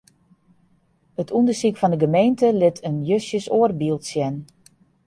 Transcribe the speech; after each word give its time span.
It 1.21 1.29
ûndersyk 1.39 1.75
fan 1.79 1.93
'e 1.95 2.01
gemeente 2.03 2.47
lit 2.59 2.77
in 2.89 2.97
justjes 3.07 3.45
oar 3.57 3.71
byld 3.79 4.03
sjen. 4.09 4.35